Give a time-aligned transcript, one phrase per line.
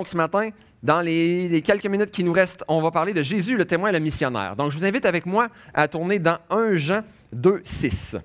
[0.00, 0.48] Donc ce matin,
[0.82, 3.92] dans les, quelques minutes qui nous restent, on va parler de Jésus, le témoin et
[3.92, 4.56] le missionnaire.
[4.56, 7.00] Donc je vous invite avec moi à tourner dans 1 Jean
[7.34, 8.16] 2, 6.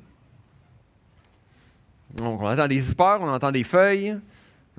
[2.15, 4.17] Donc on entend des histoires, on entend des feuilles.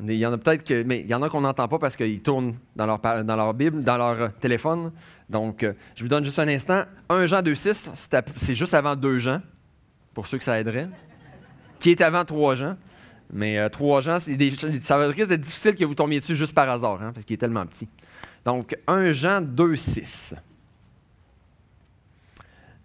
[0.03, 1.97] Il y en a peut-être que, mais il y en a qu'on n'entend pas parce
[1.97, 4.91] qu'ils tournent dans leur, dans leur Bible, dans leur téléphone.
[5.29, 6.85] Donc, euh, je vous donne juste un instant.
[7.11, 7.91] 1 Jean 2, 6,
[8.37, 9.43] c'est juste avant 2 Jean,
[10.15, 10.89] pour ceux que ça aiderait,
[11.79, 12.77] qui est avant 3 Jean.
[13.33, 16.69] Mais euh, trois gens, des, ça risque d'être difficile que vous tombiez dessus juste par
[16.69, 17.89] hasard, hein, parce qu'il est tellement petit.
[18.45, 20.37] Donc, 1 Jean 2, 6.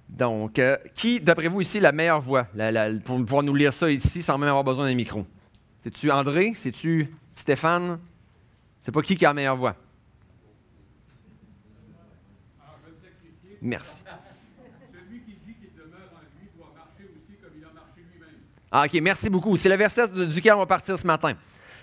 [0.10, 2.48] Donc, euh, qui, d'après vous, ici, la meilleure voix?
[3.06, 5.26] Pour pouvoir nous lire ça ici sans même avoir besoin d'un micro?
[5.82, 6.54] C'est-tu André?
[6.56, 8.00] C'est-tu Stéphane?
[8.82, 9.76] C'est pas qui qui a la meilleure voix?
[13.62, 14.04] Merci.
[18.72, 19.58] Ah, OK, merci beaucoup.
[19.58, 21.34] C'est le verset duquel on va partir ce matin.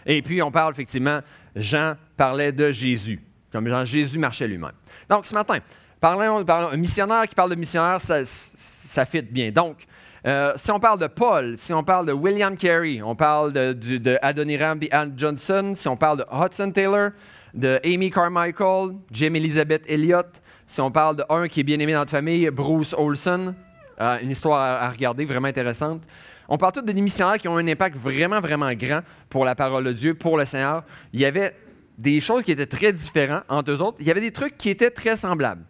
[0.07, 1.21] Et puis, on parle effectivement,
[1.55, 3.21] Jean parlait de Jésus,
[3.53, 4.73] comme Jean, Jésus marchait lui-même.
[5.09, 5.59] Donc, ce matin,
[6.01, 9.51] parlons, un missionnaire qui parle de missionnaire, ça, ça fit bien.
[9.51, 9.87] Donc,
[10.27, 13.73] euh, si on parle de Paul, si on parle de William Carey, on parle de,
[13.73, 14.81] de, de Adoniram
[15.17, 17.11] Johnson, si on parle de Hudson Taylor,
[17.55, 21.93] de Amy Carmichael, Jim Elizabeth Elliott, si on parle de un qui est bien aimé
[21.93, 23.55] dans notre famille, Bruce Olson,
[24.01, 26.03] euh, une histoire à, regarder, vraiment intéressante.
[26.49, 29.55] On parle tous de des missionnaires qui ont un impact vraiment, vraiment grand pour la
[29.55, 30.83] parole de Dieu, pour le Seigneur.
[31.13, 31.55] Il y avait
[31.99, 33.99] des choses qui étaient très différentes entre eux autres.
[34.01, 35.65] Il y avait des trucs qui étaient très semblables.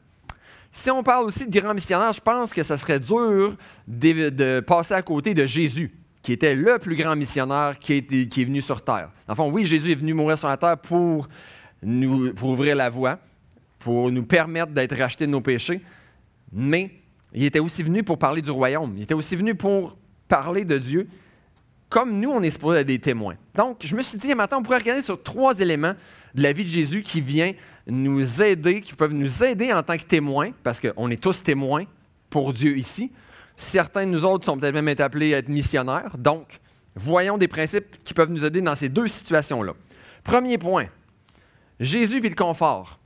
[0.71, 3.57] Si on parle aussi de grands missionnaires, je pense que ce serait dur
[3.89, 8.43] de, passer à côté de Jésus, qui était le plus grand missionnaire qui est, qui
[8.43, 9.11] est venu sur terre.
[9.27, 11.27] Enfin, oui, Jésus est venu mourir sur la terre pour,
[11.83, 13.19] nous, pour ouvrir la voie,
[13.81, 15.81] pour nous permettre d'être rachetés de nos péchés,
[16.53, 16.93] mais
[17.33, 18.93] il était aussi venu pour parler du royaume.
[18.97, 19.97] Il était aussi venu pour
[20.29, 21.09] parler de Dieu
[21.89, 23.37] comme nous, on est supposé être des témoins.
[23.55, 25.95] Donc, je me suis dit, maintenant, on pourrait regarder sur trois éléments
[26.35, 27.55] de la vie de Jésus qui viennent
[27.87, 31.85] nous aider, qui peuvent nous aider en tant que témoins, parce qu'on est tous témoins
[32.29, 33.11] pour Dieu ici.
[33.57, 36.17] Certains de nous autres sont peut-être même appelés à être missionnaires.
[36.19, 36.61] Donc,
[36.95, 39.73] voyons des principes qui peuvent nous aider dans ces deux situations-là.
[40.23, 40.87] Premier point,
[41.81, 42.98] Jésus vit le confort.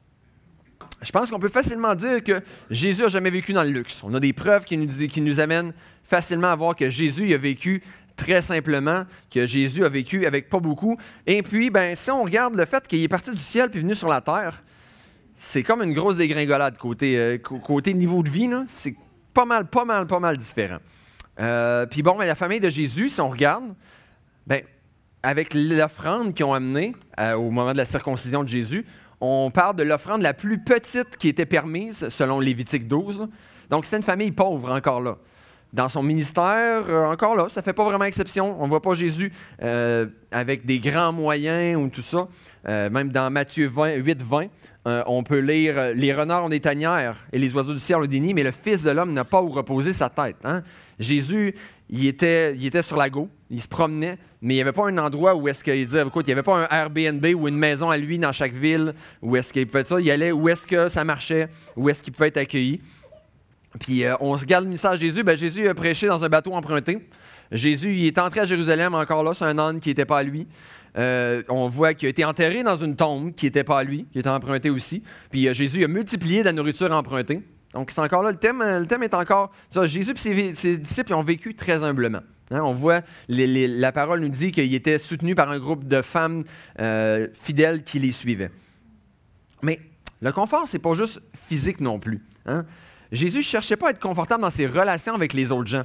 [1.03, 2.41] Je pense qu'on peut facilement dire que
[2.71, 4.03] Jésus n'a jamais vécu dans le luxe.
[4.05, 5.73] On a des preuves qui nous, qui nous amènent
[6.05, 7.83] facilement à voir que Jésus a vécu
[8.17, 10.97] très simplement, que Jésus a vécu avec pas beaucoup.
[11.27, 13.95] Et puis, ben, si on regarde le fait qu'il est parti du ciel puis venu
[13.95, 14.63] sur la terre,
[15.35, 17.39] c'est comme une grosse dégringolade côté, euh,
[17.95, 18.49] niveau de vie.
[18.69, 18.95] C'est
[19.35, 20.79] pas mal, pas mal, pas mal différent.
[21.41, 23.75] Euh, puis bon, la famille de Jésus, si on regarde,
[24.47, 24.63] ben,
[25.23, 28.85] avec l'offrande qu'ils ont amenée euh, au moment de la circoncision de Jésus,
[29.25, 33.29] on parle de l'offrande la plus petite qui était permise selon Lévitique 12.
[33.71, 35.17] Donc, c'est une famille pauvre encore là.
[35.73, 38.61] Dans son ministère, euh, encore là, ça ne fait pas vraiment exception.
[38.61, 42.29] On ne voit pas Jésus euh, avec des grands moyens ou tout ça.
[42.69, 44.47] Euh, même dans Matthieu 20, 8, 20,
[45.07, 48.21] on peut lire Les renards ont des tanières et les oiseaux du ciel ont des
[48.21, 50.37] nids, mais le Fils de l'homme n'a pas où reposer sa tête.
[50.45, 50.63] Hein.
[50.99, 51.55] Jésus,
[51.89, 54.89] il était, il était sur la go, il se promenait, mais il n'y avait pas
[54.89, 57.57] un endroit où est-ce qu'il disait, écoute, il n'y avait pas un Airbnb ou une
[57.57, 60.01] maison à lui dans chaque ville où est-ce qu'il pouvait ça.
[60.01, 62.81] Il allait où est-ce que ça marchait, où est-ce qu'il pouvait être accueilli.
[63.81, 65.23] Puis euh, on regarde le message de Jésus.
[65.23, 67.09] Ben, Jésus a prêché dans un bateau emprunté.
[67.51, 70.47] Jésus est entré à Jérusalem encore là, c'est un âne qui n'était pas à lui.
[70.99, 74.07] Euh, on voit qu'il a été enterré dans une tombe qui n'était pas à lui,
[74.13, 75.03] qui était empruntée aussi.
[75.31, 77.41] Puis euh, Jésus a multiplié la nourriture empruntée.
[77.73, 79.51] Donc c'est encore là, le thème, le est encore.
[79.85, 82.21] Jésus et ses, disciples ont vécu très humblement.
[82.51, 82.61] Hein.
[82.63, 86.45] on voit, la parole nous dit qu'il était soutenu par un groupe de femmes
[87.33, 88.51] fidèles qui les suivaient.
[89.63, 89.81] Mais
[90.21, 92.21] le confort, c'est pas juste physique non plus.
[92.45, 92.67] Hein.
[93.13, 95.85] Jésus ne cherchait pas à être confortable dans ses relations avec les autres gens.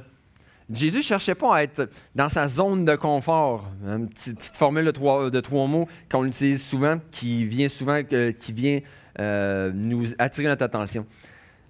[0.72, 3.70] Jésus ne cherchait pas à être dans sa zone de confort.
[3.86, 8.52] Une petite, formule de trois, de mots qu'on utilise souvent, qui vient souvent, euh, qui
[8.52, 8.80] vient
[9.20, 11.06] euh, nous attirer notre attention.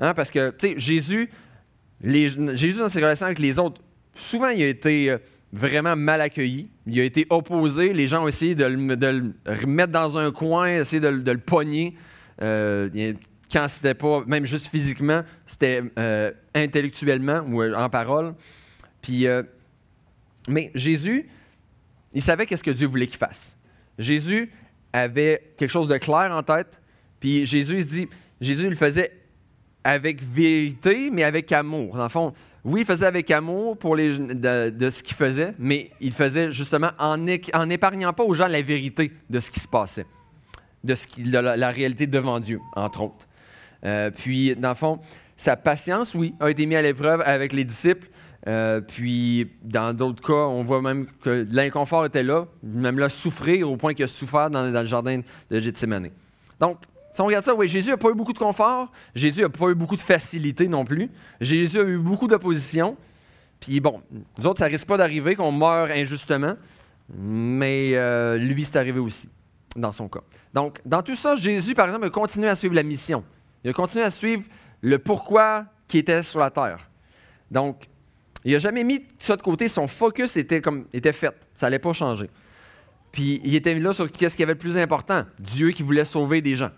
[0.01, 1.29] Hein, parce que, tu sais, Jésus,
[2.01, 3.81] dans ses relations avec les autres,
[4.15, 5.19] souvent, il a été euh,
[5.53, 6.69] vraiment mal accueilli.
[6.87, 7.93] Il a été opposé.
[7.93, 11.97] Les gens ont essayé de le, remettre dans un coin, essayé de, le pogner
[13.51, 18.35] quand c'était pas, même juste physiquement, c'était euh, intellectuellement ou euh, en parole.
[19.01, 19.43] Puis, euh,
[20.49, 21.29] mais Jésus,
[22.13, 23.57] il savait qu'est-ce que Dieu voulait qu'il fasse.
[23.99, 24.51] Jésus
[24.93, 26.81] avait quelque chose de clair en tête.
[27.21, 28.09] Puis Jésus, il se dit,
[28.41, 29.13] Jésus le faisait
[29.83, 31.97] avec vérité, mais avec amour.
[31.97, 32.33] Dans le fond,
[32.65, 37.19] oui, il faisait avec amour pour de, ce qu'il faisait, mais il faisait justement en,
[37.55, 40.07] en épargnant pas aux gens la vérité de ce qui se passait,
[40.85, 43.28] de, ce qui, la réalité devant Dieu, entre autres.
[43.85, 44.99] Euh, puis, dans le fond,
[45.37, 48.09] sa patience, oui, a été mise à l'épreuve avec les disciples.
[48.47, 53.71] Euh, puis, dans d'autres cas, on voit même que l'inconfort était là, même là, souffrir
[53.71, 55.21] au point qu'il a souffert dans, le jardin
[55.51, 56.11] de Gethsemane.
[56.61, 56.79] Donc,
[57.13, 59.69] si on regarde ça, oui, Jésus n'a pas eu beaucoup de confort, Jésus n'a pas
[59.69, 61.11] eu beaucoup de facilité non plus,
[61.41, 62.97] Jésus a eu beaucoup d'opposition.
[63.61, 64.03] Puis bon,
[64.39, 66.55] nous autres, ça risque pas d'arriver qu'on meure injustement,
[67.13, 69.29] mais euh, lui, c'est arrivé aussi,
[69.75, 70.21] dans son cas.
[70.55, 73.25] Donc, dans tout ça, Jésus, par exemple, a continué à suivre la mission.
[73.65, 74.45] Il a continué à suivre
[74.83, 76.89] le pourquoi qui était sur la terre.
[77.51, 77.85] Donc,
[78.45, 79.69] il n'a jamais mis ça de côté.
[79.69, 81.35] Son focus était, comme, était fait.
[81.55, 82.31] Ça n'allait pas changer.
[83.11, 86.41] Puis, il était là sur qu'est-ce qui avait le plus important Dieu qui voulait sauver
[86.43, 86.71] des gens.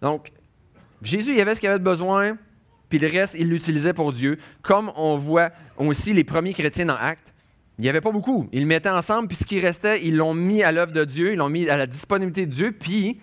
[0.00, 0.32] Donc,
[1.02, 2.38] Jésus, il avait ce qu'il avait besoin,
[2.88, 4.38] puis le reste, il l'utilisait pour Dieu.
[4.62, 7.32] Comme on voit aussi les premiers chrétiens dans Actes,
[7.78, 8.48] il n'y avait pas beaucoup.
[8.52, 11.32] Ils le mettaient ensemble, puis ce qui restait, ils l'ont mis à l'œuvre de Dieu,
[11.32, 13.20] ils l'ont mis à la disponibilité de Dieu, puis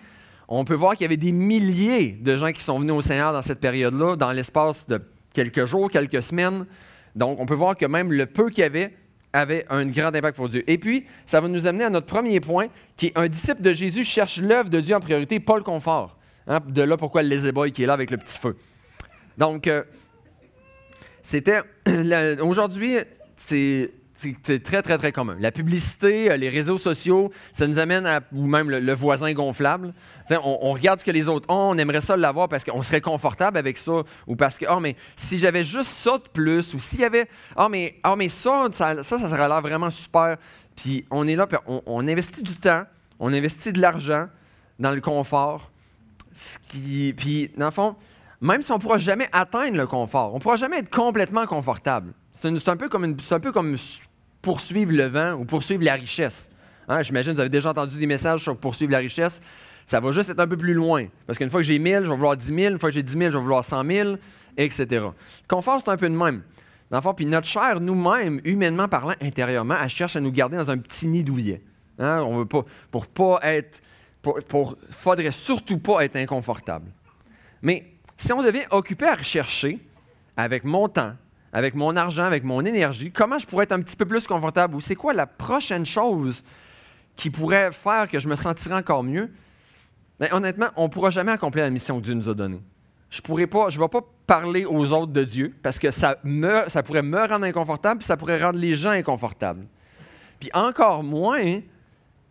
[0.50, 3.32] on peut voir qu'il y avait des milliers de gens qui sont venus au Seigneur
[3.32, 5.00] dans cette période-là, dans l'espace de
[5.32, 6.66] quelques jours, quelques semaines.
[7.14, 8.92] Donc, on peut voir que même le peu qu'il y avait
[9.32, 10.68] avait un grand impact pour Dieu.
[10.68, 12.66] Et puis, ça va nous amener à notre premier point,
[12.96, 16.16] qui est un disciple de Jésus cherche l'œuvre de Dieu en priorité, pas le confort.
[16.48, 18.56] Hein, de là pourquoi le qui est là avec le petit feu.
[19.38, 19.84] Donc, euh,
[21.22, 21.60] c'était.
[22.42, 22.96] Aujourd'hui,
[23.36, 23.92] c'est
[24.42, 25.36] c'est très, très, très commun.
[25.40, 29.94] La publicité, euh, les réseaux sociaux, ça nous amène à, ou même le, voisin gonflable.
[30.30, 33.56] On, regarde ce que les autres ont, on aimerait ça l'avoir parce qu'on serait confortable
[33.56, 37.00] avec ça, ou parce que, oh, mais si j'avais juste ça de plus, ou s'il
[37.00, 40.36] y avait, oh, mais, oh, mais ça, ça, ça, serait l'air vraiment super.
[40.76, 42.84] Puis on est là, puis on, investit du temps,
[43.18, 44.26] on investit de l'argent
[44.78, 45.70] dans le confort.
[46.32, 47.96] Ce qui, puis, dans le fond,
[48.40, 51.46] même si on ne pourra jamais atteindre le confort, on ne pourra jamais être complètement
[51.46, 52.12] confortable.
[52.32, 53.76] C'est un, peu comme, un peu comme
[54.42, 56.50] poursuivre le vent ou poursuivre la richesse.
[56.88, 59.40] Hein, j'imagine vous avez déjà entendu des messages sur poursuivre la richesse.
[59.86, 61.06] Ça va juste être un peu plus loin.
[61.26, 62.58] Parce qu'une fois que j'ai 1000, je vais vouloir 10 000.
[62.72, 64.16] Une fois que j'ai 10 000, je vais vouloir 100 000,
[64.56, 64.86] etc.
[64.90, 65.12] Le
[65.48, 66.42] confort, c'est un peu de même.
[66.90, 70.78] Dans puis notre chair, nous-mêmes, humainement parlant, intérieurement, elle cherche à nous garder dans un
[70.78, 71.62] petit nid douillet.
[71.98, 73.80] Hein, on veut pas, pour pas être.
[74.22, 76.90] Pour, pour, faudrait surtout pas être inconfortable.
[77.62, 77.86] Mais
[78.16, 79.78] si on devient occupé à rechercher,
[80.36, 81.14] avec mon temps,
[81.52, 84.74] avec mon argent, avec mon énergie, comment je pourrais être un petit peu plus confortable
[84.76, 86.44] ou c'est quoi la prochaine chose
[87.16, 89.30] qui pourrait faire que je me sentirais encore mieux?
[90.20, 92.60] Mais ben, honnêtement, on ne pourra jamais accomplir la mission que Dieu nous a donnée.
[93.08, 96.62] Je ne pas, je vais pas parler aux autres de Dieu parce que ça, me,
[96.68, 99.66] ça pourrait me rendre inconfortable puis ça pourrait rendre les gens inconfortables.
[100.38, 101.60] Puis encore moins,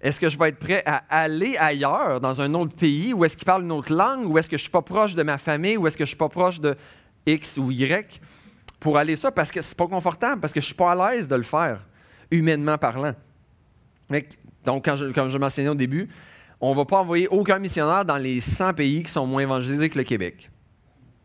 [0.01, 3.36] est-ce que je vais être prêt à aller ailleurs, dans un autre pays, où est-ce
[3.36, 5.38] qu'ils parlent une autre langue, ou est-ce que je ne suis pas proche de ma
[5.38, 6.75] famille, ou est-ce que je ne suis pas proche de
[7.25, 8.21] X ou Y?
[8.80, 11.28] Pour aller ça parce que c'est pas confortable, parce que je suis pas à l'aise
[11.28, 11.86] de le faire,
[12.31, 13.14] humainement parlant.
[14.66, 16.10] donc, quand je, comme je mentionnais au début,
[16.62, 19.90] on ne va pas envoyer aucun missionnaire dans les 100 pays qui sont moins évangélisés
[19.90, 20.50] que le Québec.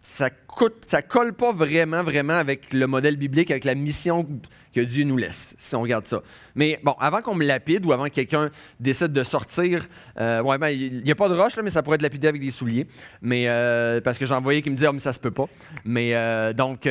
[0.03, 4.29] Ça coûte, ça colle pas vraiment, vraiment avec le modèle biblique, avec la mission
[4.73, 6.23] que Dieu nous laisse, si on regarde ça.
[6.55, 9.87] Mais bon, avant qu'on me lapide ou avant que quelqu'un décide de sortir,
[10.21, 12.29] euh, ouais, ben, il n'y a pas de roche, là, mais ça pourrait être lapidé
[12.29, 12.87] avec des souliers.
[13.23, 15.49] Mais, euh, parce que j'en voyais qui me disaient, oh, mais ça se peut pas.
[15.87, 16.87] Mais euh, donc,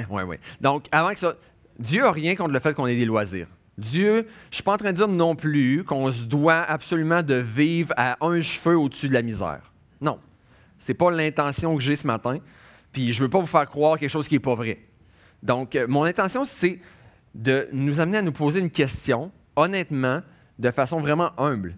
[0.10, 0.36] oui, oui.
[0.60, 1.34] Donc, avant que ça,
[1.78, 3.48] Dieu n'a rien contre le fait qu'on ait des loisirs.
[3.76, 7.22] Dieu, je ne suis pas en train de dire non plus qu'on se doit absolument
[7.22, 9.72] de vivre à un cheveu au-dessus de la misère.
[10.00, 10.18] Non.
[10.78, 12.38] Ce n'est pas l'intention que j'ai ce matin.
[12.92, 14.78] Puis je ne veux pas vous faire croire quelque chose qui n'est pas vrai.
[15.42, 16.80] Donc, euh, mon intention, c'est
[17.34, 20.22] de nous amener à nous poser une question, honnêtement,
[20.58, 21.76] de façon vraiment humble.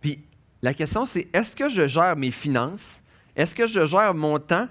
[0.00, 0.24] Puis
[0.60, 3.02] la question, c'est est-ce que je gère mes finances?
[3.34, 4.68] Est-ce que je gère mon temps?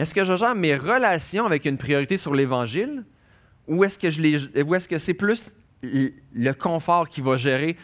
[0.00, 3.04] Est-ce que je gère mes relations avec une priorité sur l'Évangile
[3.68, 5.52] ou est-ce que, que c'est plus
[5.82, 7.74] le confort qui va gérer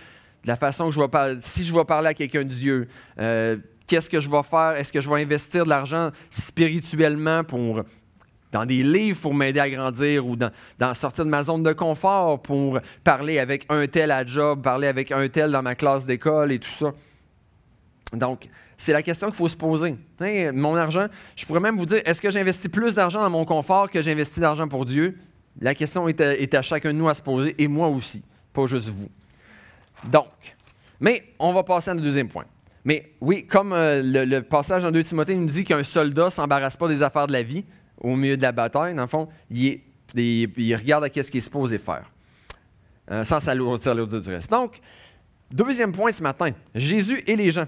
[0.42, 1.36] de la façon que je vais parler?
[1.40, 4.76] Si je vais parler à quelqu'un de Dieu, euh, qu'est-ce que je vais faire?
[4.78, 7.82] Est-ce que je vais investir de l'argent spirituellement pour
[8.50, 11.74] dans des livres pour m'aider à grandir ou dans, dans, sortir de ma zone de
[11.74, 16.06] confort pour parler avec un tel à job, parler avec un tel dans ma classe
[16.06, 16.92] d'école et tout ça?
[18.14, 19.96] Donc, c'est la question qu'il faut se poser.
[20.52, 23.90] mon argent, je pourrais même vous dire, est-ce que j'investis plus d'argent dans mon confort
[23.90, 25.16] que j'investis d'argent pour Dieu?
[25.60, 28.88] La question est à, chacun de nous à se poser, et moi aussi, pas juste
[28.88, 29.08] vous.
[30.04, 30.54] Donc,
[31.00, 32.44] mais on va passer à un deuxième point.
[32.84, 36.76] Mais oui, comme euh, le, passage dans 2 Timothée nous dit qu'un soldat ne s'embarrasse
[36.76, 37.64] pas des affaires de la vie
[38.00, 39.80] au milieu de la bataille, dans le fond, il,
[40.76, 42.10] regarde à ce qu'il est supposé faire,
[43.10, 44.50] euh, sans s'alourdir du reste.
[44.50, 44.78] Donc,
[45.50, 47.66] deuxième point ce matin, Jésus et les gens.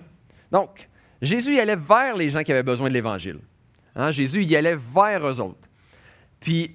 [0.53, 0.88] Donc,
[1.21, 3.41] Jésus y allait vers les gens qui avaient besoin de l'Évangile.
[3.97, 5.69] Hein, Jésus y allait vers eux autres.
[6.41, 6.71] Puis,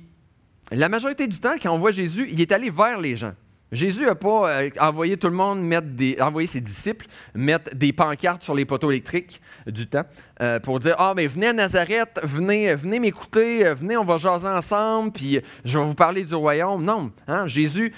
[0.72, 3.34] la majorité du temps, quand on voit Jésus, il est allé vers les gens.
[3.74, 7.92] Jésus n'a pas euh, envoyé tout le monde mettre des, envoyé ses disciples mettre des
[7.92, 10.04] pancartes sur les poteaux électriques du temps
[10.42, 14.18] euh, pour dire ah mais venez à Nazareth, venez, venez m'écouter, euh, venez on va
[14.18, 16.84] jaser ensemble puis je vais vous parler du royaume.
[16.84, 17.94] Non, hein, Jésus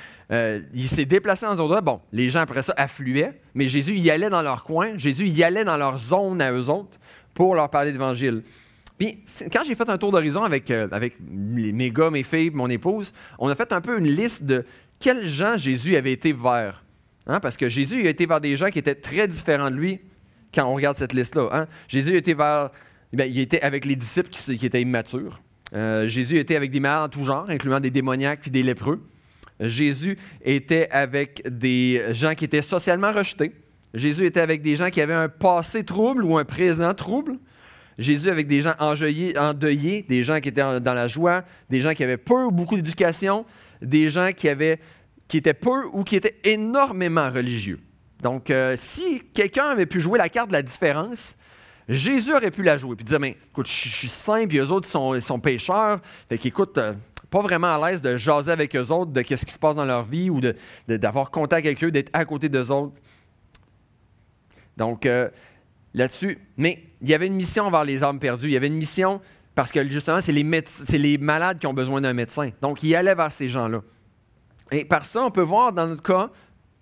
[0.74, 1.82] il s'est déplacé dans ce endroit.
[1.82, 5.44] Bon, les gens après ça affluaient, mais Jésus y allait dans leur coin, Jésus y
[5.44, 6.98] allait dans leur zone à eux autres
[7.36, 8.42] pour leur parler d'évangile.
[8.98, 9.20] Puis
[9.52, 13.50] quand j'ai fait un tour d'horizon avec, avec mes gars, mes filles, mon épouse, on
[13.50, 14.66] a fait un peu une liste de
[15.00, 16.84] quels gens Jésus avait été vers?
[17.28, 17.40] Hein?
[17.40, 20.00] Parce que Jésus a été vers des gens qui étaient très différents de lui
[20.54, 21.50] quand on regarde cette liste-là.
[21.52, 21.68] Hein?
[21.88, 22.72] Jésus été vers.
[23.14, 25.42] Ben, il était avec les disciples qui, étaient immatures.
[25.74, 29.02] Euh, Jésus était avec des malades en tout genre, incluant des démoniaques puis des lépreux.
[29.60, 33.54] Jésus était avec des gens qui étaient socialement rejetés.
[33.94, 37.38] Jésus était avec des gens qui avaient un passé trouble ou un présent trouble.
[37.98, 42.04] Jésus avec des gens endeuillés, des gens qui étaient dans la joie, des gens qui
[42.04, 43.46] avaient peu ou beaucoup d'éducation,
[43.82, 44.80] des gens qui, avaient,
[45.28, 47.80] qui étaient peu ou qui étaient énormément religieux.
[48.22, 51.36] Donc, euh, si quelqu'un avait pu jouer la carte de la différence,
[51.88, 52.96] Jésus aurait pu la jouer.
[52.96, 56.00] Puis dire, mais écoute, je suis simple, puis eux autres sont, sont pécheurs.
[56.30, 56.94] Fait qu'écoute, euh,
[57.30, 59.86] pas vraiment à l'aise de jaser avec eux autres de ce qui se passe dans
[59.86, 60.42] leur vie ou
[60.88, 62.94] d'avoir contact avec eux, d'être à côté d'eux autres.
[64.78, 65.30] Donc, euh,
[65.94, 68.48] là-dessus, mais il y avait une mission envers les âmes perdues.
[68.48, 69.22] Il y avait une mission
[69.56, 72.52] parce que justement, c'est les, malades qui ont besoin d'un médecin.
[72.62, 73.82] Donc, il allait vers ces gens-là.
[74.70, 76.30] Et par ça, on peut voir dans notre cas,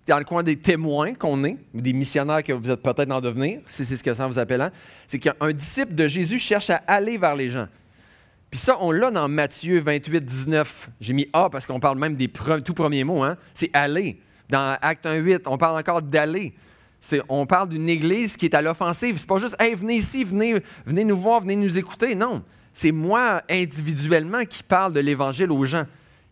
[0.08, 3.20] dans le coin des témoins qu'on est, ou des missionnaires que vous êtes peut-être en
[3.20, 4.72] devenir, si c'est ce que ça vous appelle,
[5.06, 7.68] c'est qu'un disciple de Jésus cherche à aller vers les gens.
[8.50, 10.90] Puis ça, on l'a dans Matthieu 28, 19.
[11.00, 13.22] J'ai mis A parce qu'on parle même des tout premiers mots.
[13.22, 13.36] Hein?
[13.52, 14.20] C'est aller.
[14.48, 16.54] Dans Acte 1, 8, on parle encore d'aller.
[17.28, 19.16] On parle d'une église qui est à l'offensive.
[19.18, 22.14] C'est pas juste, hey, venez ici, venez, venez nous voir, venez nous écouter.
[22.14, 22.42] Non
[22.74, 25.84] c'est moi individuellement qui parle de l'Évangile aux gens,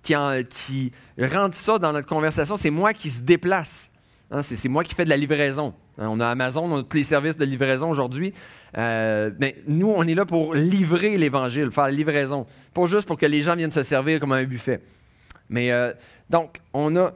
[0.03, 2.57] qui, rendent ça dans notre conversation.
[2.57, 3.93] C'est moi qui se déplace.
[4.31, 5.73] Hein, c'est, moi qui fais de la livraison.
[5.99, 8.35] Hein, on a Amazon, on a tous les services de livraison aujourd'hui.
[8.77, 12.45] Euh, ben, nous, on est là pour livrer l'Évangile, faire la livraison.
[12.75, 14.81] Pas juste pour que les gens viennent se servir comme un buffet.
[15.49, 15.93] Mais euh,
[16.29, 17.13] donc, on a,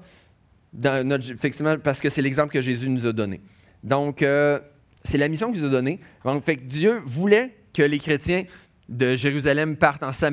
[0.72, 3.40] dans notre, effectivement, parce que c'est l'exemple que Jésus nous a donné.
[3.82, 4.60] Donc, euh,
[5.02, 5.98] c'est la mission qu'il nous a donnée.
[6.24, 8.44] Donc, Dieu voulait que les chrétiens
[8.88, 10.32] de Jérusalem partent en Samarie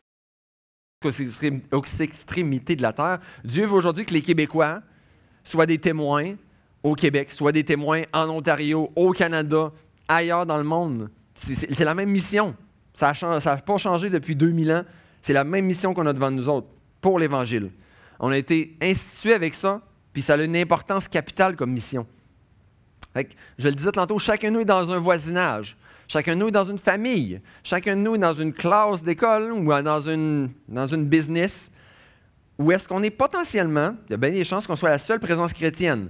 [1.72, 3.19] aux extrémités de la terre.
[3.43, 4.81] Dieu veut aujourd'hui que les Québécois
[5.43, 6.36] soient des témoins
[6.81, 9.72] au Québec, soient des témoins en Ontario, au Canada,
[10.07, 11.10] ailleurs dans le monde.
[11.36, 12.55] C'est la même mission.
[12.93, 14.83] Ça n'a pas changé depuis 2000 ans.
[15.22, 16.67] C'est la même mission qu'on a devant nous autres
[17.01, 17.72] pour l'Évangile.
[18.19, 19.81] On a été institué avec ça,
[20.12, 22.05] puis ça a une importance capitale comme mission.
[23.58, 25.77] Je le disais tantôt, chacun de nous est dans un voisinage.
[26.08, 27.41] Chacun de nous est dans une famille.
[27.63, 31.72] Chacun de nous est dans une classe d'école ou dans une, dans business.
[32.58, 35.20] Où est-ce qu'on est potentiellement, il y a bien des chances qu'on soit la seule
[35.20, 36.10] présence chrétienne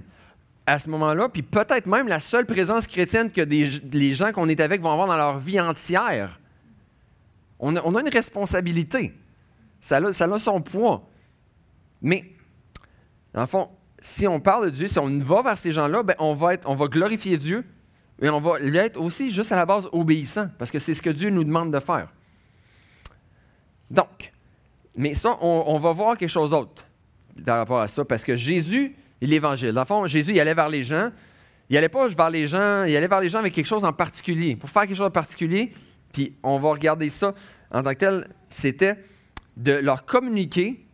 [0.66, 4.60] à ce moment-là, puis peut-être même la seule présence chrétienne que les gens qu'on est
[4.60, 6.40] avec vont avoir dans leur vie entière.
[7.58, 9.14] On a, une responsabilité.
[9.80, 11.06] Ça a, ça a son poids.
[12.00, 12.34] Mais,
[13.34, 13.68] en fond,
[14.06, 16.70] si on parle de Dieu, si on va vers ces gens-là, ben on, va être,
[16.88, 17.64] glorifier Dieu,
[18.20, 21.08] et on va l'être aussi juste à la base obéissant, parce que c'est ce que
[21.08, 22.12] Dieu nous demande de faire.
[23.90, 24.30] Donc,
[24.94, 26.84] mais ça, on, va voir quelque chose d'autre
[27.46, 29.72] par rapport à ça, parce que Jésus l'Évangile.
[29.72, 31.10] Dans le fond, Jésus, il allait vers les gens.
[31.70, 33.92] Il allait pas vers les gens, il allait vers les gens avec quelque chose en
[33.94, 34.54] particulier.
[34.54, 35.72] Pour faire quelque chose en particulier,
[36.12, 37.32] puis on va regarder ça
[37.72, 38.98] en tant que tel, c'était
[39.56, 40.84] de leur communiquer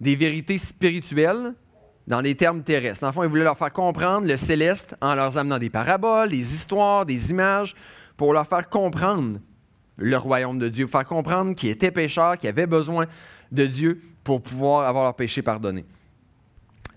[0.00, 1.52] des vérités spirituelles
[2.06, 3.00] dans les termes terrestres.
[3.00, 6.30] Dans le fond, il voulait leur faire comprendre le céleste en leur amenant des paraboles,
[6.30, 7.74] des histoires, des images,
[8.16, 9.38] pour leur faire comprendre
[9.96, 13.06] le royaume de Dieu, faire comprendre qu'ils étaient pécheurs, qu'ils avaient besoin
[13.52, 15.84] de Dieu pour pouvoir avoir leurs péchés pardonnés.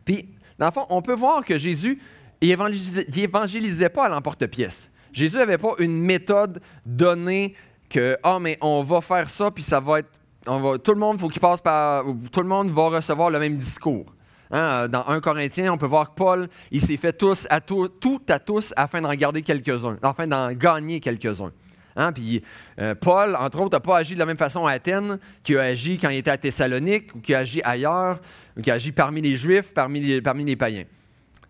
[0.06, 2.00] Puis, dans le fond, on peut voir que Jésus
[2.42, 4.92] n'évangélisait pas à l'emporte-pièce.
[5.12, 7.56] Jésus n'avait pas une méthode donnée
[7.90, 10.10] que, ah, mais on va faire ça, puis ça va être.
[10.46, 12.06] On va, tout le monde, faut qu'il passe par.
[12.32, 14.06] Tout le monde va recevoir le même discours.
[14.52, 18.74] Hein, dans 1 Corinthiens, on peut voir que Paul, il s'est fait tout, à tous
[18.76, 21.52] afin d'en garder quelques-uns, afin d'en gagner quelques-uns.
[21.98, 22.44] Hein, puis
[22.80, 25.64] euh, Paul, entre autres, n'a pas agi de la même façon à Athènes qu'il a
[25.64, 28.20] agi quand il était à Thessalonique ou qu'il a agi ailleurs,
[28.56, 30.86] ou qu'il a agi parmi les Juifs, parmi les, païens.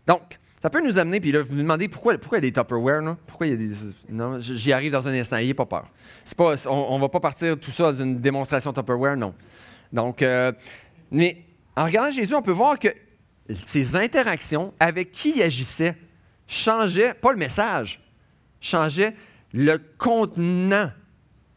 [0.08, 0.22] Donc,
[0.62, 2.54] ça peut nous amener, puis là, vous me demandez pourquoi, pourquoi il y a des
[2.54, 3.18] Tupperware, non?
[3.28, 3.76] Pourquoi il y a des.
[4.10, 5.86] Non, j'y arrive dans un instant, n'ayez pas peur.
[6.38, 9.36] Pas, on ne va pas partir tout ça d'une démonstration Tupperware, non.
[9.92, 10.54] Donc, euh,
[11.12, 11.44] mais
[11.78, 12.90] en regardant Jésus, on peut voir que
[13.66, 15.96] ses interactions avec qui il agissait
[16.48, 18.02] changeaient, pas le message,
[18.60, 19.14] changeaient
[19.54, 20.90] le contenant.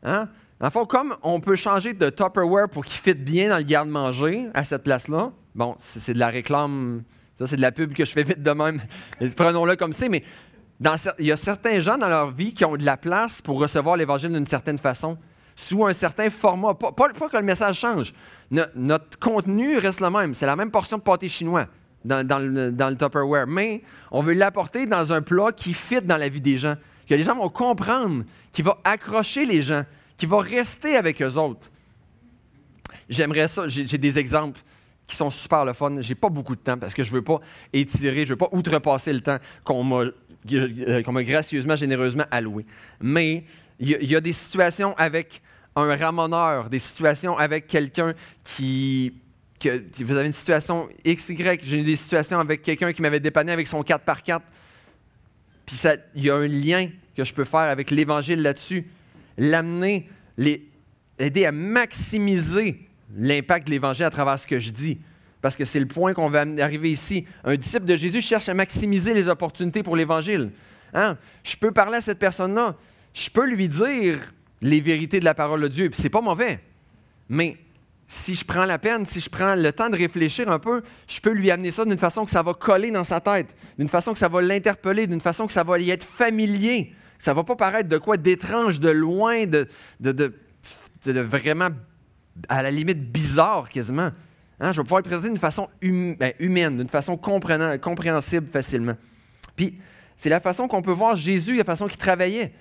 [0.02, 0.28] Hein?
[0.60, 4.62] En comme on peut changer de Tupperware pour qu'il fitte bien dans le garde-manger à
[4.62, 7.02] cette place-là, bon, c'est de la réclame,
[7.36, 8.78] Ça, c'est de la pub que je fais vite de même.
[9.36, 10.22] Prenons-le comme c'est, mais
[11.18, 13.96] il y a certains gens dans leur vie qui ont de la place pour recevoir
[13.96, 15.16] l'Évangile d'une certaine façon,
[15.60, 16.74] sous un certain format.
[16.74, 18.14] Pas, que le message change.
[18.74, 20.34] notre contenu reste le même.
[20.34, 21.66] C'est la même portion de pâté chinois
[22.04, 23.46] dans, le, Tupperware.
[23.46, 26.74] Mais on veut l'apporter dans un plat qui fit dans la vie des gens,
[27.06, 29.84] que les gens vont comprendre, qui va accrocher les gens,
[30.16, 31.70] qui va rester avec eux autres.
[33.08, 33.68] J'aimerais ça.
[33.68, 34.60] J'ai des exemples
[35.06, 36.00] qui sont super le fun.
[36.00, 37.40] J'ai pas beaucoup de temps parce que je veux pas
[37.72, 40.04] étirer, je veux pas outrepasser le temps qu'on m'a
[40.52, 42.64] euh, gracieusement, généreusement alloué.
[43.00, 43.44] Mais
[43.80, 45.40] il y, a des situations avec
[45.76, 49.12] un ramoneur, des situations avec quelqu'un qui,
[50.00, 53.66] Vous avez une situation XY, j'ai eu des situations avec quelqu'un qui m'avait dépanné avec
[53.66, 54.40] son 4x4.
[55.66, 55.80] Puis
[56.14, 58.86] il y a un lien que je peux faire avec l'Évangile là-dessus.
[59.38, 60.08] L'amener,
[61.18, 62.80] aider à maximiser
[63.16, 64.98] l'impact de l'Évangile à travers ce que je dis.
[65.40, 67.26] Parce que c'est le point qu'on va arriver ici.
[67.44, 70.50] Un disciple de Jésus cherche à maximiser les opportunités pour l'Évangile.
[70.92, 71.16] Hein?
[71.44, 72.76] Je peux parler à cette personne-là.
[73.14, 75.90] Je peux lui dire les vérités de la parole de Dieu.
[75.90, 76.60] Puis c'est pas mauvais.
[77.28, 77.56] Mais
[78.06, 81.20] si je prends la peine, si je prends le temps de réfléchir un peu, je
[81.20, 84.12] peux lui amener ça d'une façon que ça va coller dans sa tête, d'une façon
[84.12, 86.92] que ça va l'interpeller, d'une façon que ça va y être familier.
[87.18, 89.68] Ça va pas paraître de quoi d'étrange, de loin, de,
[90.00, 90.12] de,
[91.04, 91.68] de vraiment
[92.48, 94.10] à la limite bizarre quasiment.
[94.58, 98.94] Hein, je vais pouvoir le présenter d'une façon hum, ben, humaine, d'une façon compréhensible facilement.
[99.56, 99.78] Puis,
[100.16, 102.52] c'est la façon qu'on peut voir Jésus, la façon qu'il travaillait.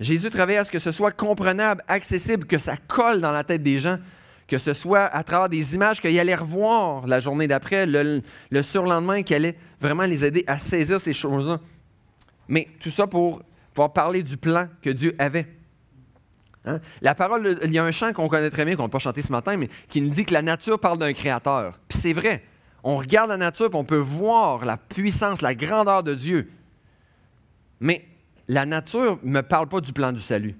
[0.00, 3.62] Jésus travaillait à ce que ce soit comprenable, accessible, que ça colle dans la tête
[3.62, 3.98] des gens,
[4.48, 8.20] que ce soit à travers des images qu'il allait revoir la journée d'après, le,
[8.50, 11.60] le surlendemain, qui allait vraiment les aider à saisir ces choses-là.
[12.48, 15.46] Mais tout ça pour pouvoir parler du plan que Dieu avait.
[16.64, 16.80] Hein?
[17.02, 19.22] La parole, il y a un chant qu'on connaît très bien, qu'on n'a pas chanté
[19.22, 21.78] ce matin, mais qui nous dit que la nature parle d'un créateur.
[21.88, 22.42] Puis c'est vrai.
[22.82, 26.50] On regarde la nature et on peut voir la puissance, la grandeur de Dieu.
[27.80, 28.06] Mais
[28.48, 30.56] la nature ne me parle pas du plan du salut.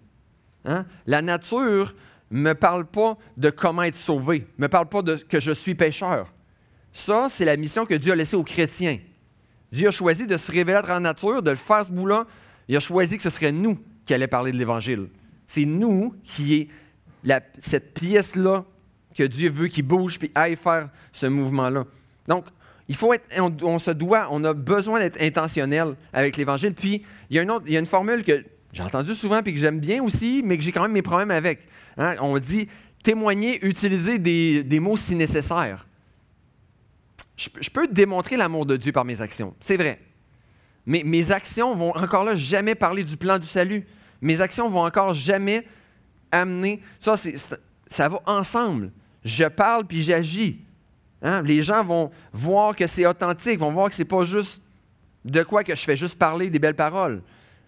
[0.64, 0.86] Hein?
[1.06, 1.94] La nature
[2.30, 5.52] ne me parle pas de comment être sauvé, ne me parle pas de que je
[5.52, 6.32] suis pécheur.
[6.92, 8.98] Ça, c'est la mission que Dieu a laissée aux chrétiens.
[9.72, 12.26] Dieu a choisi de se révéler à la nature, de le faire ce bout-là.
[12.68, 15.08] Il a choisi que ce serait nous qui allions parler de l'Évangile.
[15.46, 16.68] C'est nous qui est
[17.58, 18.64] cette pièce-là
[19.14, 21.84] que Dieu veut qui bouge puis aille faire ce mouvement-là.
[22.28, 22.46] Donc,
[22.88, 26.74] il faut être, on, se doit, on a besoin d'être intentionnel avec l'Évangile.
[26.74, 29.42] Puis, il y, a une autre, il y a une formule que j'ai entendue souvent
[29.42, 31.60] puis que j'aime bien aussi, mais que j'ai quand même mes problèmes avec.
[31.96, 32.14] Hein.
[32.20, 32.68] On dit
[33.02, 35.86] témoigner, utiliser des, mots si nécessaire.
[37.36, 39.98] Je, peux démontrer l'amour de Dieu par mes actions, c'est vrai.
[40.86, 43.86] Mais mes actions vont encore là jamais parler du plan du salut
[44.24, 45.66] mes actions vont encore jamais
[46.32, 46.80] amener.
[46.98, 47.14] Ça,
[47.86, 48.90] ça va ensemble.
[49.22, 50.63] Je parle puis j'agis.
[51.24, 51.42] Hein?
[51.42, 54.62] Les gens vont voir que c'est authentique, vont voir que c'est pas juste
[55.24, 57.22] de quoi que je fais juste parler des belles paroles.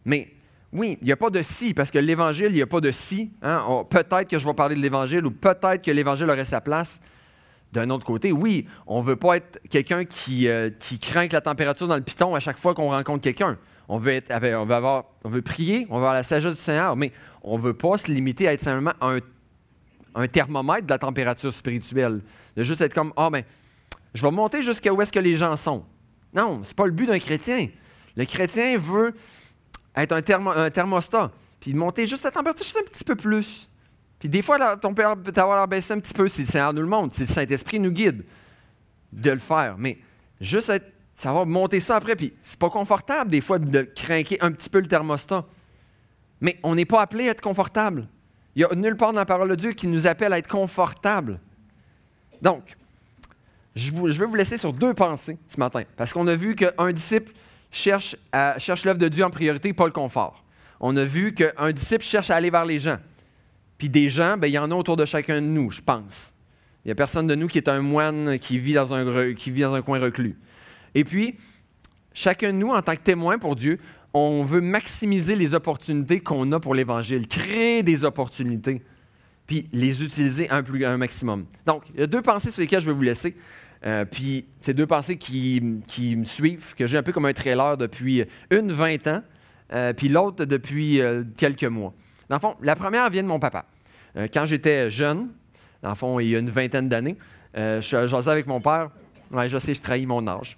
[0.04, 0.32] Mais
[0.72, 2.92] oui, il n'y a pas de si, parce que l'Évangile, il n'y a pas de
[2.92, 3.32] si.
[3.42, 3.84] Hein?
[3.90, 7.00] Peut-être que je vais parler de l'Évangile ou peut-être que l'Évangile aurait sa place.
[7.72, 10.70] D'un autre côté, oui, on ne veut pas être quelqu'un qui, euh,
[11.32, 14.64] la température dans le piton à chaque fois qu'on rencontre quelqu'un on veut, être, on
[14.64, 17.62] veut, avoir, on veut prier, on veut avoir la sagesse du Seigneur, mais on ne
[17.62, 19.18] veut pas se limiter à être simplement un,
[20.16, 22.20] un thermomètre de la température spirituelle.
[22.56, 23.44] De juste être comme, ah, oh, ben,
[24.14, 25.84] je vais monter jusqu'à où est-ce que les gens sont.
[26.34, 27.68] Non, ce n'est pas le but d'un chrétien.
[28.16, 29.14] Le chrétien veut
[29.94, 33.68] être un, thermostat, puis monter juste la température juste un petit peu plus.
[34.18, 36.80] Puis des fois, ton père peut avoir baissé un petit peu si le Seigneur nous
[36.80, 38.24] le montre, si le Saint-Esprit nous guide
[39.12, 39.76] de le faire.
[39.78, 39.98] Mais
[40.40, 40.72] juste
[41.24, 42.16] va monter ça après.
[42.16, 45.44] Puis c'est pas confortable des fois de craquer un petit peu le thermostat.
[46.40, 48.08] Mais on n'est pas appelé à être confortable.
[48.56, 50.48] Il n'y a nulle part dans la parole de Dieu qui nous appelle à être
[50.48, 51.38] confortable.
[52.40, 52.74] Donc,
[53.74, 55.82] je, vais vous laisser sur deux pensées ce matin.
[55.98, 57.32] Parce qu'on a vu qu'un disciple
[57.70, 60.42] cherche, l'œuvre de Dieu en priorité, pas le confort.
[60.80, 62.96] On a vu qu'un disciple cherche à aller vers les gens.
[63.76, 66.32] Puis des gens, ben, il y en a autour de chacun de nous, je pense.
[66.84, 69.50] Il n'y a personne de nous qui est un moine qui vit dans un, qui
[69.50, 70.38] vit dans un coin reclus.
[70.94, 71.36] Et puis,
[72.14, 73.78] chacun de nous, en tant que témoin pour Dieu,
[74.18, 78.82] on veut maximiser les opportunités qu'on a pour l'Évangile, créer des opportunités,
[79.46, 81.44] puis les utiliser un, maximum.
[81.66, 83.36] Donc, il y a deux pensées sur lesquelles je vais vous laisser.
[83.84, 87.76] Euh, puis, c'est deux pensées qui, me suivent, que j'ai un peu comme un trailer
[87.76, 89.22] depuis une vingt ans,
[89.74, 91.92] euh, puis l'autre depuis euh, quelques mois.
[92.30, 93.66] Dans le fond, la première vient de mon papa.
[94.32, 95.28] quand j'étais jeune,
[95.82, 97.16] dans le fond, il y a une vingtaine d'années,
[97.54, 98.88] je suis avec mon père.
[99.46, 100.56] Je sais, je trahis mon âge.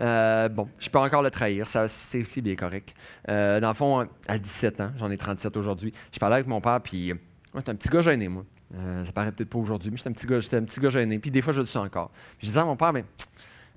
[0.00, 2.94] Euh, bon, je peux encore le trahir, c'est aussi bien correct.
[3.28, 6.60] Euh, dans le fond, à 17 ans, j'en ai 37 aujourd'hui, je parlais avec mon
[6.60, 7.12] père, puis
[7.54, 8.44] j'étais un petit gars gêné, moi.
[8.74, 10.90] Euh, ça paraît peut-être pas aujourd'hui, mais j'étais un, petit gars, j'étais un petit gars
[10.90, 12.10] gêné, puis des fois, je le suis encore.
[12.38, 13.04] je disais à mon père, mais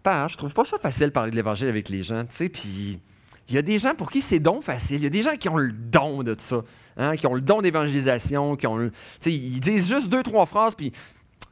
[0.03, 2.49] Père, je trouve pas ça facile de parler de l'Évangile avec les gens, tu sais,
[2.49, 2.99] puis
[3.49, 4.97] il y a des gens pour qui c'est don facile.
[4.97, 6.63] Il y a des gens qui ont le don de ça,
[6.97, 8.91] hein, qui ont le don d'évangélisation, qui ont le,
[9.25, 10.91] ils disent juste deux, trois phrases, puis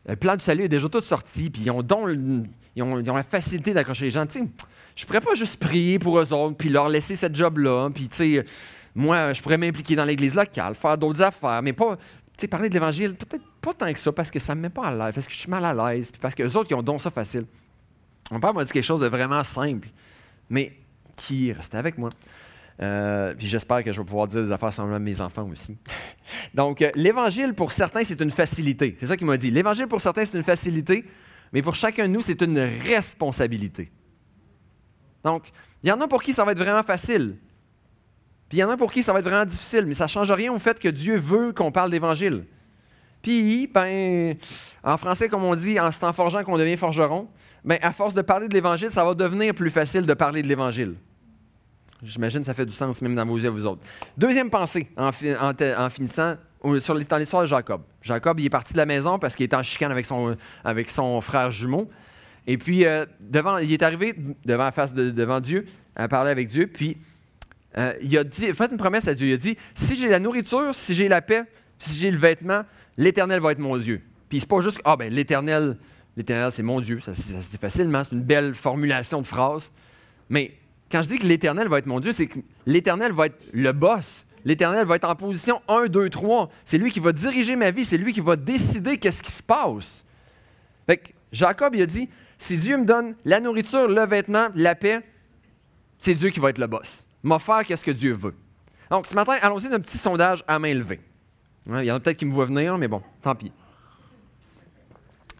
[0.07, 2.07] le plan du salut est déjà tout sorti, puis ils ont, don,
[2.75, 4.25] ils ont, la facilité d'accrocher les gens.
[4.25, 4.45] Tu sais,
[4.95, 8.09] je pourrais pas juste prier pour eux autres, puis leur laisser cette job-là, puis
[8.95, 11.97] moi, je pourrais m'impliquer dans l'église locale, faire d'autres affaires, mais pas,
[12.49, 14.95] parler de l'Évangile, peut-être pas tant que ça, parce que ça me met pas à
[14.95, 16.83] l'aise, parce que je suis mal à l'aise, puis parce que les autres, qui ont
[16.83, 17.45] don ça facile.
[18.31, 19.89] Mon père m'a dit quelque chose de vraiment simple,
[20.49, 20.73] mais
[21.15, 22.09] qui restait avec moi.
[22.81, 25.77] Euh, puis j'espère que je vais pouvoir dire des affaires semblables à mes enfants aussi.
[26.53, 28.95] Donc, euh, l'évangile pour certains, c'est une facilité.
[28.97, 29.51] C'est ça qu'il m'a dit.
[29.51, 31.03] L'évangile pour certains, c'est une facilité,
[31.51, 33.91] mais pour chacun de nous, c'est une responsabilité.
[35.23, 35.51] Donc,
[35.83, 37.37] il y en a pour qui ça va être vraiment facile.
[38.47, 40.09] Puis il y en a pour qui ça va être vraiment difficile, mais ça ne
[40.09, 42.45] change rien au fait que Dieu veut qu'on parle d'évangile.
[43.21, 44.35] Puis, ben,
[44.83, 47.27] en français, comme on dit, en en forgeant qu'on devient forgeron,
[47.65, 50.47] ben, à force de parler de l'Évangile, ça va devenir plus facile de parler de
[50.47, 50.95] l'Évangile.
[52.01, 53.81] J'imagine que ça fait du sens même dans vos yeux, vous autres.
[54.17, 56.35] Deuxième pensée, en, finissant,
[56.79, 57.81] sur l'histoire de Jacob.
[58.01, 60.89] Jacob, il est parti de la maison parce qu'il était en chicane avec son, avec
[60.89, 61.89] son frère jumeau.
[62.47, 66.67] Et puis, euh, devant, il est arrivé devant, face devant Dieu, à parler avec Dieu.
[66.67, 66.97] Puis,
[67.77, 69.27] euh, il a dit, fait une promesse à Dieu.
[69.27, 71.43] Il a dit Si j'ai la nourriture, si j'ai la paix,
[71.77, 72.63] si j'ai le vêtement,
[72.97, 74.01] l'Éternel va être mon Dieu.
[74.27, 75.77] Puis, c'est pas juste Ah, ben, l'Éternel,
[76.17, 76.99] l'Éternel, c'est mon Dieu.
[77.01, 78.03] Ça, ça se dit facilement.
[78.03, 79.71] C'est une belle formulation de phrase.
[80.29, 80.57] Mais
[80.91, 83.71] quand je dis que l'Éternel va être mon Dieu, c'est que l'Éternel va être le
[83.71, 84.25] boss.
[84.45, 86.49] L'Éternel va être en position 1, 2, 3.
[86.65, 87.85] C'est lui qui va diriger ma vie.
[87.85, 90.05] C'est lui qui va décider qu'est-ce qui se passe.
[90.87, 95.01] Fait Jacob, il a dit, si Dieu me donne la nourriture, le vêtement, la paix,
[95.99, 97.05] c'est Dieu qui va être le boss.
[97.21, 98.33] M'a faire qu'est-ce que Dieu veut.
[98.89, 101.01] Donc, ce matin, allons-y d'un petit sondage à main levée.
[101.67, 103.51] Il y en a peut-être qui me voient venir, mais bon, tant pis.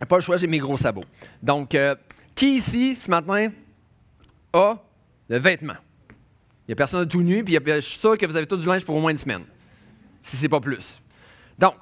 [0.08, 1.04] Pas le choix, j'ai mes gros sabots.
[1.42, 1.96] Donc, euh,
[2.36, 3.50] qui ici, ce matin,
[4.54, 4.78] a
[5.28, 5.74] le vêtement?
[6.70, 8.56] Il n'y a personne de tout nu, puis je suis sûr que vous avez tout
[8.56, 9.42] du linge pour au moins une semaine,
[10.22, 11.02] si ce n'est pas plus.
[11.58, 11.74] Donc,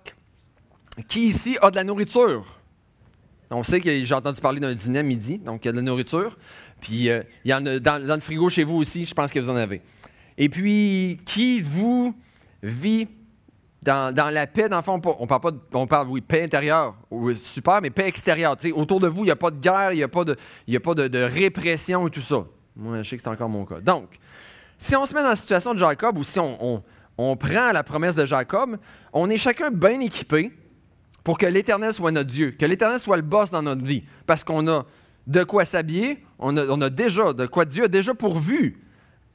[1.09, 2.45] qui ici a de la nourriture?
[3.49, 5.77] On sait que j'ai entendu parler d'un dîner à midi, donc il y a de
[5.79, 6.37] la nourriture.
[6.79, 9.41] Puis euh, il y en a dans, le frigo chez vous aussi, je pense que
[9.41, 9.81] vous en avez.
[10.37, 12.15] Et puis, qui vous
[12.63, 13.09] vit
[13.81, 16.95] dans, la paix, dans le fond, on parle pas de, on parle, oui, paix intérieure,
[17.35, 18.55] super, mais paix extérieure.
[18.73, 20.79] autour de vous, il n'y a pas de guerre, il n'y a pas, de, a
[20.79, 22.45] pas de répression et tout ça.
[22.77, 23.81] Moi, je sais que c'est encore mon cas.
[23.81, 24.17] Donc,
[24.77, 26.83] si on se met dans la situation de Jacob ou si on,
[27.37, 28.77] prend la promesse de Jacob,
[29.11, 30.51] on est chacun bien équipé
[31.23, 34.43] pour que l'Éternel soit notre Dieu, que l'Éternel soit le boss dans notre vie, parce
[34.43, 34.85] qu'on a
[35.25, 38.81] de quoi s'habiller, on a, déjà, de quoi Dieu a déjà pourvu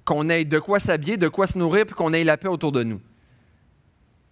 [0.05, 2.73] qu'on ait de quoi s'habiller, de quoi se nourrir, puis qu'on ait la paix autour
[2.73, 3.01] de nous.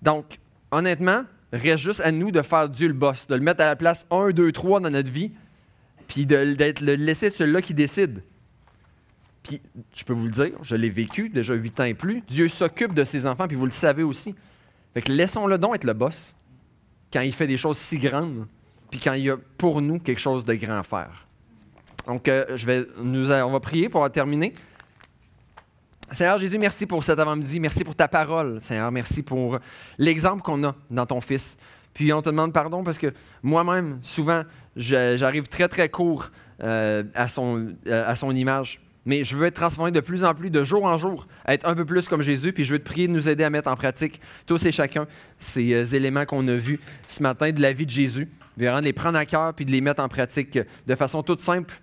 [0.00, 0.38] Donc,
[0.70, 3.76] honnêtement, reste juste à nous de faire Dieu le boss, de le mettre à la
[3.76, 5.32] place 1, 2, 3 dans notre vie,
[6.08, 8.22] puis de, de le laisser celui-là qui décide.
[9.42, 9.61] Puis,
[9.94, 12.22] je peux vous le dire, je l'ai vécu déjà huit ans et plus.
[12.26, 14.35] Dieu s'occupe de ses enfants, puis vous le savez aussi.
[14.94, 16.35] Fait que laissons-le donc être le boss
[17.12, 18.46] quand il fait des choses si grandes,
[18.90, 21.26] puis quand il y a pour nous quelque chose de grand à faire.
[22.07, 24.55] Donc, euh, je vais, on va prier pour terminer.
[26.12, 27.61] Seigneur Jésus, merci pour cet avant-midi.
[27.61, 28.90] Merci pour ta parole, Seigneur.
[28.90, 29.59] Merci pour
[29.96, 31.57] l'exemple qu'on a dans ton Fils.
[31.94, 34.42] Puis on te demande pardon parce que moi-même, souvent,
[34.76, 36.31] j'arrive très, très court
[36.62, 38.81] euh, euh, à son image.
[39.06, 41.74] Mais je veux être transformé de plus en plus, de jour en jour, être un
[41.74, 42.52] peu plus comme Jésus.
[42.52, 45.06] Puis je veux te prier de nous aider à mettre en pratique tous et chacun
[45.38, 48.28] ces euh, éléments qu'on a vus ce matin de la vie de Jésus.
[48.56, 51.40] Vraiment de les prendre à cœur puis de les mettre en pratique de façon toute
[51.40, 51.80] simple,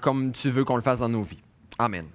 [0.00, 1.42] comme tu veux qu'on le fasse dans nos vies.
[1.78, 2.06] Amen.